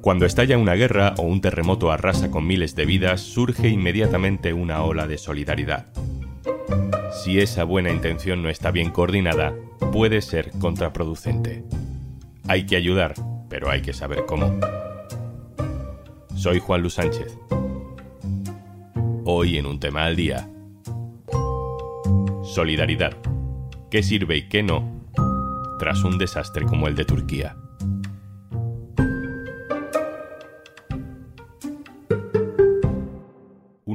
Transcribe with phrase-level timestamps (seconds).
[0.00, 4.82] Cuando estalla una guerra o un terremoto arrasa con miles de vidas, surge inmediatamente una
[4.82, 5.86] ola de solidaridad.
[7.22, 9.54] Si esa buena intención no está bien coordinada,
[9.92, 11.64] puede ser contraproducente.
[12.48, 13.14] Hay que ayudar,
[13.48, 14.58] pero hay que saber cómo.
[16.34, 17.36] Soy Juan Luis Sánchez.
[19.24, 20.48] Hoy en un tema al día.
[22.42, 23.16] Solidaridad.
[23.90, 24.98] ¿Qué sirve y qué no
[25.78, 27.59] tras un desastre como el de Turquía?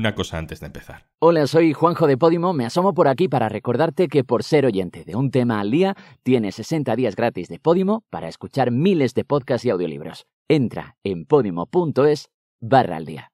[0.05, 1.08] Una cosa antes de empezar.
[1.18, 2.54] Hola, soy Juanjo de Podimo.
[2.54, 5.96] Me asomo por aquí para recordarte que por ser oyente de un tema al día,
[6.22, 10.27] tienes 60 días gratis de Podimo para escuchar miles de podcasts y audiolibros.
[10.48, 12.30] Entra en podimo.es
[12.62, 13.32] barra al día.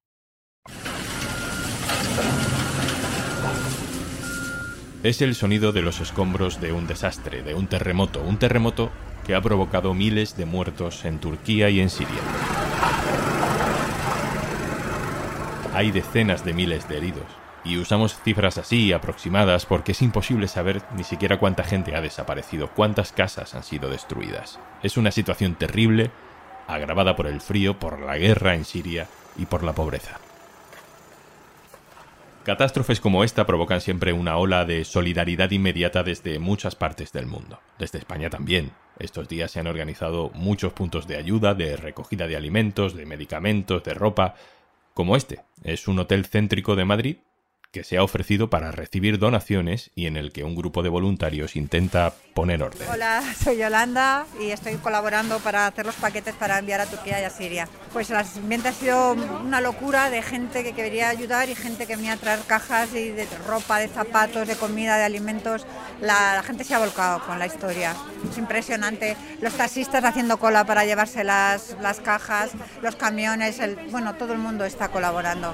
[5.03, 8.91] Es el sonido de los escombros de un desastre, de un terremoto, un terremoto
[9.25, 12.21] que ha provocado miles de muertos en Turquía y en Siria.
[15.73, 17.25] Hay decenas de miles de heridos,
[17.63, 22.69] y usamos cifras así aproximadas porque es imposible saber ni siquiera cuánta gente ha desaparecido,
[22.71, 24.59] cuántas casas han sido destruidas.
[24.83, 26.11] Es una situación terrible,
[26.67, 30.19] agravada por el frío, por la guerra en Siria y por la pobreza.
[32.43, 37.59] Catástrofes como esta provocan siempre una ola de solidaridad inmediata desde muchas partes del mundo,
[37.79, 38.71] desde España también.
[38.99, 43.83] Estos días se han organizado muchos puntos de ayuda, de recogida de alimentos, de medicamentos,
[43.83, 44.35] de ropa,
[44.93, 45.39] como este.
[45.63, 47.17] Es un hotel céntrico de Madrid
[47.71, 51.55] que se ha ofrecido para recibir donaciones y en el que un grupo de voluntarios
[51.55, 52.87] intenta poner orden.
[52.89, 57.23] Hola, soy Yolanda y estoy colaborando para hacer los paquetes para enviar a Turquía y
[57.23, 57.69] a Siria.
[57.93, 61.95] Pues el ambiente ha sido una locura de gente que quería ayudar y gente que
[61.95, 65.65] venía a traer cajas y de ropa, de zapatos, de comida, de alimentos.
[66.01, 67.95] La, gente se ha volcado con la historia.
[68.29, 69.15] Es impresionante.
[69.41, 73.59] Los taxistas haciendo cola para llevarse las, las cajas, los camiones,
[73.91, 75.53] bueno, todo el mundo está colaborando.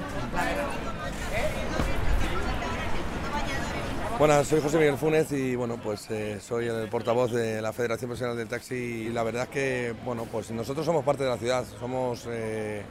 [4.18, 8.08] Buenas, soy José Miguel Funes y bueno, pues eh, soy el portavoz de la Federación
[8.08, 11.36] Profesional del Taxi y la verdad es que bueno, pues nosotros somos parte de la
[11.36, 12.82] ciudad, somos eh,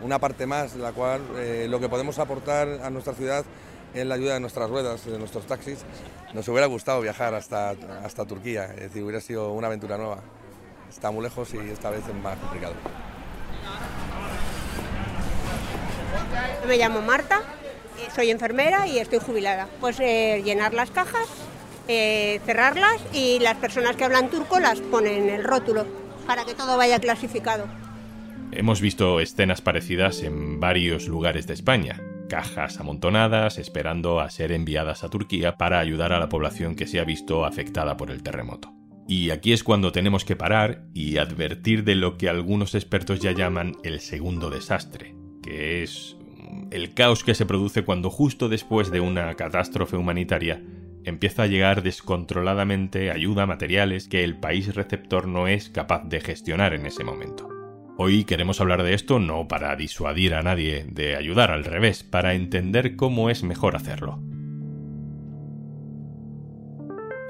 [0.00, 3.44] una parte más la cual eh, lo que podemos aportar a nuestra ciudad
[3.92, 5.80] es la ayuda de nuestras ruedas, de nuestros taxis.
[6.32, 10.22] Nos hubiera gustado viajar hasta, hasta Turquía, es decir, hubiera sido una aventura nueva.
[10.88, 12.72] Está muy lejos y esta vez es más complicado.
[16.66, 17.42] Me llamo Marta
[18.14, 19.68] soy enfermera y estoy jubilada.
[19.80, 21.28] Pues eh, llenar las cajas,
[21.88, 25.86] eh, cerrarlas y las personas que hablan turco las ponen en el rótulo
[26.26, 27.66] para que todo vaya clasificado.
[28.52, 32.00] Hemos visto escenas parecidas en varios lugares de España.
[32.28, 37.00] Cajas amontonadas esperando a ser enviadas a Turquía para ayudar a la población que se
[37.00, 38.72] ha visto afectada por el terremoto.
[39.08, 43.32] Y aquí es cuando tenemos que parar y advertir de lo que algunos expertos ya
[43.32, 46.16] llaman el segundo desastre, que es
[46.70, 50.62] el caos que se produce cuando justo después de una catástrofe humanitaria
[51.04, 56.74] empieza a llegar descontroladamente ayuda, materiales que el país receptor no es capaz de gestionar
[56.74, 57.48] en ese momento.
[57.96, 62.34] Hoy queremos hablar de esto no para disuadir a nadie de ayudar, al revés, para
[62.34, 64.22] entender cómo es mejor hacerlo.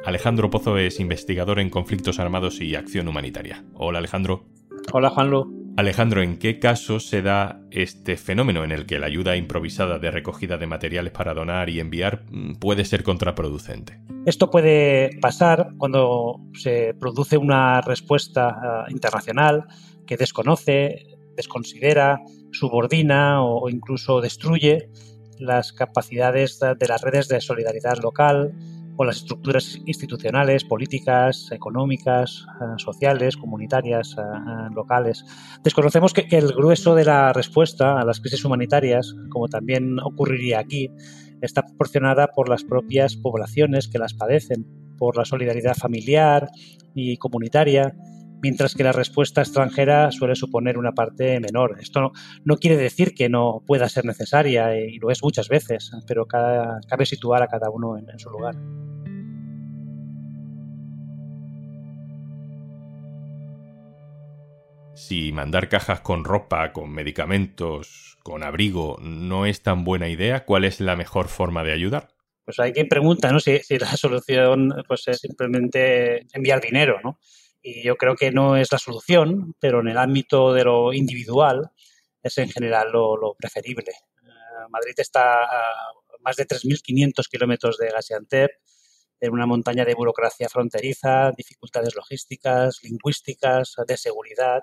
[0.05, 3.65] Alejandro Pozo es investigador en conflictos armados y acción humanitaria.
[3.75, 4.47] Hola Alejandro.
[4.93, 5.60] Hola Juanlo.
[5.77, 10.11] Alejandro, ¿en qué casos se da este fenómeno en el que la ayuda improvisada de
[10.11, 14.01] recogida de materiales para donar y enviar mm, puede ser contraproducente?
[14.27, 19.65] Esto puede pasar cuando se produce una respuesta ah, internacional
[20.07, 22.21] que desconoce, desconsidera,
[22.53, 24.91] subordina o incluso destruye
[25.39, 28.53] las capacidades de las redes de solidaridad local,
[29.01, 35.25] con las estructuras institucionales, políticas, económicas, eh, sociales, comunitarias, eh, eh, locales.
[35.65, 40.91] Desconocemos que, el grueso de la respuesta a las crisis humanitarias, como también ocurriría aquí,
[41.41, 44.67] está proporcionada por las propias poblaciones que las padecen,
[44.99, 46.51] por la solidaridad familiar
[46.95, 47.95] y comunitaria,
[48.43, 51.77] mientras que la respuesta extranjera suele suponer una parte menor.
[51.81, 52.13] Esto
[52.45, 57.07] no, quiere decir que no pueda ser necesaria, y lo es muchas veces, pero cabe
[57.07, 58.57] situar a cada uno en su lugar.
[65.01, 70.65] si mandar cajas con ropa, con medicamentos, con abrigo no es tan buena idea, ¿cuál
[70.65, 72.09] es la mejor forma de ayudar?
[72.45, 73.41] Pues hay quien pregunta, ¿no?
[73.41, 77.19] Si, la solución pues, es simplemente enviar dinero, ¿no?
[77.63, 81.71] Y yo creo que no es la solución, pero en el ámbito de lo individual
[82.23, 83.93] es en general lo, preferible.
[83.93, 88.51] Eh, Madrid está a más de 3.500 kilómetros de Gaziantep,
[89.21, 94.63] en una montaña de burocracia fronteriza, dificultades logísticas, lingüísticas, de seguridad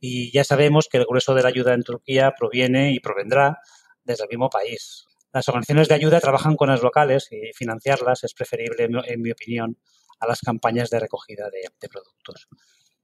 [0.00, 3.58] Y ya sabemos que el grueso de la ayuda en Turquía proviene y provendrá
[4.04, 5.06] desde el mismo país.
[5.32, 9.76] Las organizaciones de ayuda trabajan con las locales y financiarlas es preferible, en mi opinión,
[10.20, 12.48] a las campañas de recogida de, productos.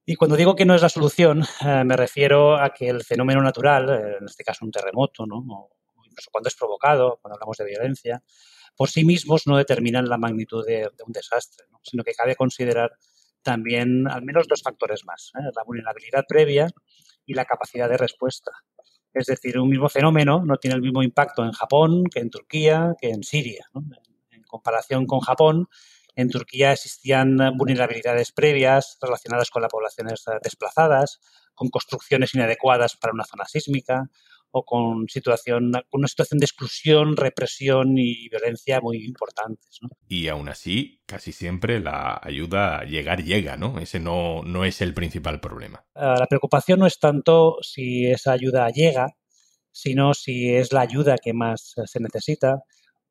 [0.06, 3.40] Y cuando digo que no es la solución, eh, me refiero a que el fenómeno
[3.42, 5.68] natural, eh, en este caso un terremoto, ¿no?
[6.30, 8.22] cuando es provocado, cuando hablamos de violencia,
[8.76, 12.92] por sí mismos no determinan la magnitud de, un desastre, sino que cabe considerar
[13.42, 15.50] también al menos dos factores más, ¿eh?
[15.54, 16.68] la vulnerabilidad previa
[17.26, 18.50] y la capacidad de respuesta.
[19.12, 22.94] Es decir, un mismo fenómeno no tiene el mismo impacto en Japón que en Turquía,
[23.00, 23.64] que en Siria.
[24.30, 25.68] En comparación con Japón,
[26.16, 31.20] en Turquía existían vulnerabilidades previas relacionadas con las poblaciones desplazadas,
[31.54, 34.10] con construcciones inadecuadas para una zona sísmica,
[34.56, 39.80] o con, situación, una situación de exclusión, represión y violencia muy importantes.
[40.06, 43.80] Y aún así, casi siempre la ayuda a llegar llega, ¿no?
[43.80, 45.84] Ese no, no es el principal problema.
[45.96, 49.16] Ah, la preocupación no es tanto si esa ayuda llega,
[49.72, 52.62] sino si es la ayuda que más se necesita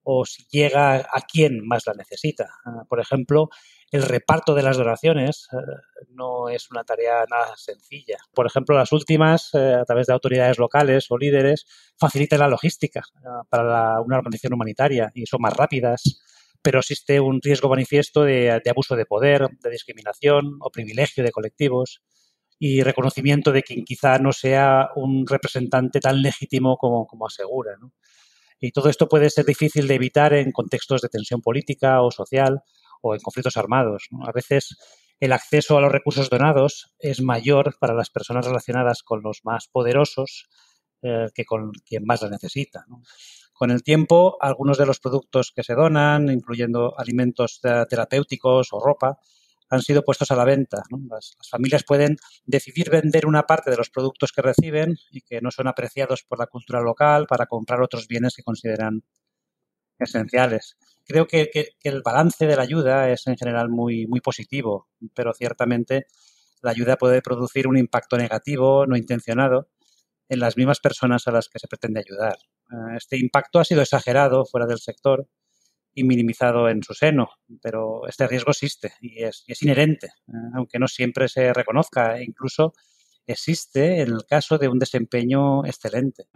[0.03, 2.49] o si llega a quien más la necesita.
[2.65, 3.49] Ah, por ejemplo,
[3.93, 5.57] el reparto de las donaciones eh,
[6.09, 8.17] no es una tarea nada sencilla.
[8.33, 11.65] Por ejemplo, las últimas, eh, a través de autoridades locales o líderes,
[11.99, 16.01] facilitan la logística eh, para una organización humanitaria y son más rápidas,
[16.63, 22.01] pero existe un riesgo manifiesto de, abuso de poder, de discriminación o privilegio de colectivos
[22.57, 27.77] y reconocimiento de quien quizá no sea un representante tan legítimo como, como asegura.
[28.65, 32.61] Y todo esto puede ser difícil de evitar en contextos de tensión política o social
[33.01, 34.07] o en conflictos armados.
[34.25, 34.77] A veces
[35.19, 39.67] el acceso a los recursos donados es mayor para las personas relacionadas con los más
[39.67, 40.47] poderosos
[41.01, 42.85] eh, que con quien más la necesita.
[43.51, 49.19] Con el tiempo, algunos de los productos que se donan, incluyendo alimentos terapéuticos o ropa,
[49.73, 50.83] han sido puestos a la venta.
[51.09, 55.51] Las, familias pueden decidir vender una parte de los productos que reciben y que no
[55.51, 59.03] son apreciados por la cultura local para comprar otros bienes que consideran
[59.99, 60.75] esenciales
[61.05, 61.49] creo que,
[61.83, 66.07] el balance de la ayuda es en general muy, muy positivo, pero ciertamente
[66.61, 69.69] la ayuda puede producir un impacto negativo, no intencionado,
[70.29, 72.37] en las mismas personas a las que se pretende ayudar.
[72.71, 75.27] Eh, este impacto ha sido exagerado fuera del sector
[75.93, 77.29] y minimizado en su seno,
[77.61, 82.23] pero este riesgo existe y es, es inherente, eh, aunque no siempre se reconozca e
[82.23, 82.73] incluso
[83.25, 86.27] existe en el caso de un desempeño excelente.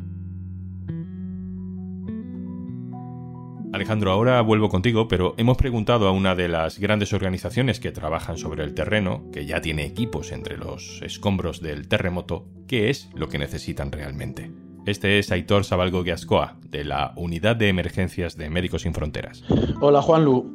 [3.73, 8.37] Alejandro, ahora vuelvo contigo, pero hemos preguntado a una de las grandes organizaciones que trabajan
[8.37, 13.27] sobre el terreno, que ya tiene equipos entre los escombros del terremoto, qué es lo
[13.27, 14.51] que necesitan realmente.
[14.87, 19.43] Este es Aitor Sabalgo Gascoa, de la Unidad de Emergencias de Médicos Sin Fronteras.
[19.81, 20.49] Hola, Juanlu.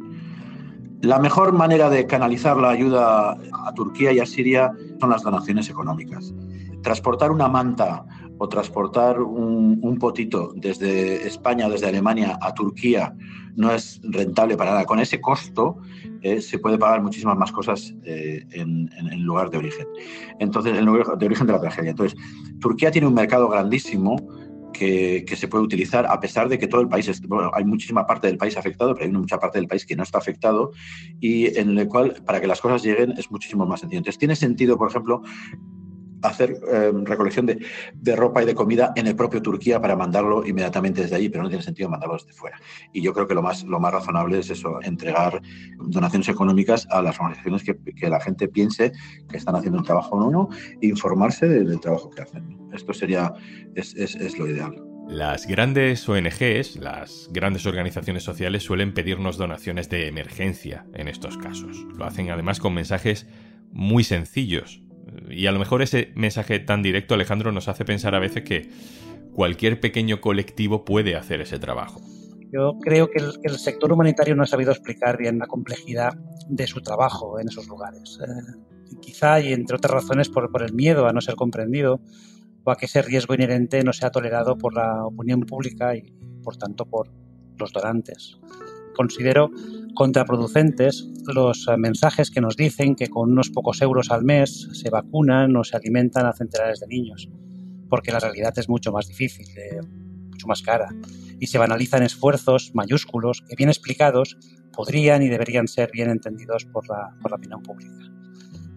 [1.02, 5.68] La mejor manera de canalizar la ayuda a Turquía y a Siria son las donaciones
[5.68, 6.32] económicas.
[6.82, 8.06] Transportar una manta
[8.42, 13.14] o transportar un, potito desde España, desde Alemania a Turquía
[13.54, 14.84] no es rentable para nada.
[14.84, 15.76] Con ese costo
[16.22, 19.86] eh, se puede pagar muchísimas más cosas eh, en, el lugar de origen.
[20.40, 21.90] Entonces, en el lugar de origen de la tragedia.
[21.90, 22.18] Entonces,
[22.58, 24.16] Turquía tiene un mercado grandísimo
[24.72, 28.26] que, se puede utilizar a pesar de que todo el país, bueno, hay muchísima parte
[28.26, 30.72] del país afectado, pero hay mucha parte del país que no está afectado
[31.20, 33.98] y en el cual para que las cosas lleguen es muchísimo más sencillo.
[33.98, 35.22] Entonces tiene sentido, por ejemplo,
[36.22, 41.02] hacer em, recolección de, ropa y de comida en el propio Turquía para mandarlo inmediatamente
[41.02, 42.60] desde allí, pero no tiene sentido mandarlo desde fuera.
[42.92, 45.40] Y yo creo que lo más, lo más razonable es eso, entregar
[45.78, 48.92] donaciones económicas a las organizaciones que, la gente piense
[49.28, 50.48] que están haciendo un trabajo o no,
[50.80, 52.58] e informarse del, trabajo que hacen.
[52.72, 53.32] Esto sería,
[53.74, 54.74] es, es lo ideal.
[55.08, 61.84] Las grandes ONGs, las grandes organizaciones sociales suelen pedirnos donaciones de emergencia en estos casos.
[61.96, 63.26] Lo hacen además con mensajes
[63.72, 64.81] muy sencillos,
[65.32, 68.68] y a lo mejor ese mensaje tan directo, Alejandro, nos hace pensar a veces que
[69.32, 72.00] cualquier pequeño colectivo puede hacer ese trabajo.
[72.52, 76.12] Yo creo que el, sector humanitario no ha sabido explicar bien la complejidad
[76.48, 78.18] de su trabajo en esos lugares.
[78.22, 82.00] Eh, quizá, y entre otras razones, por, por el miedo a no ser comprendido
[82.64, 86.12] o a que ese riesgo inherente no sea tolerado por la opinión pública y,
[86.42, 87.10] por tanto, por
[87.58, 88.38] los donantes.
[88.94, 89.50] Considero
[89.94, 94.90] contraproducentes los eh, mensajes que nos dicen que con unos pocos euros al mes se
[94.90, 97.28] vacunan o se alimentan a centenares de niños,
[97.88, 99.80] porque la realidad es mucho más difícil, eh,
[100.30, 100.88] mucho más cara,
[101.38, 104.36] y se banalizan esfuerzos mayúsculos que bien explicados
[104.72, 107.92] podrían y deberían ser bien entendidos por la, por la opinión pública.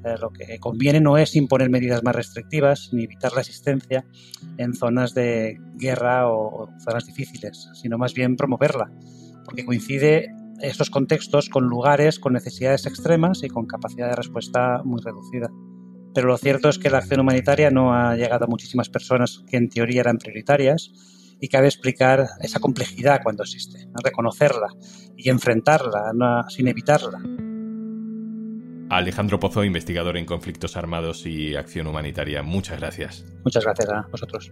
[0.06, 4.06] Eh, lo que conviene no es imponer medidas más restrictivas ni evitar la asistencia
[4.58, 8.92] en zonas de guerra o zonas difíciles, sino más bien promoverla,
[9.46, 15.02] porque coincide estos contextos con lugares con necesidades extremas y con capacidad de respuesta muy
[15.02, 15.50] reducida.
[16.14, 19.58] pero lo cierto es que la acción humanitaria no ha llegado a muchísimas personas que
[19.58, 20.92] en teoría eran prioritarias
[21.42, 24.68] y cabe explicar esa complejidad cuando existe, reconocerla
[25.18, 27.20] y enfrentarla sin evitarla.
[28.90, 33.26] Alejandro Pozo, investigador en conflictos armados y acción humanitaria, muchas gracias.
[33.44, 34.52] Muchas gracias a vosotros.